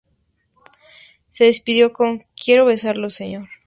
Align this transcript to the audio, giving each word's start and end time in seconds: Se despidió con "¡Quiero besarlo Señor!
Se 1.29 1.43
despidió 1.43 1.93
con 1.93 2.23
"¡Quiero 2.35 2.65
besarlo 2.65 3.11
Señor! 3.11 3.49